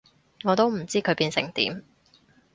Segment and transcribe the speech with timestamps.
[0.43, 1.83] 我都唔知佢變成點